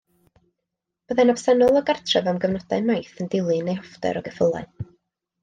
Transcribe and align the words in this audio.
Byddai'n 1.11 1.31
absennol 1.33 1.77
o 1.81 1.83
gartref 1.89 2.31
am 2.31 2.39
gyfnodau 2.47 2.89
maith 2.89 3.13
yn 3.27 3.31
dilyn 3.37 3.71
ei 3.75 3.79
hoffter 3.83 4.23
o 4.23 4.27
geffylau. 4.31 4.69